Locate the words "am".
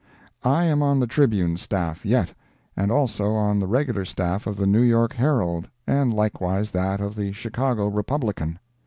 0.63-0.81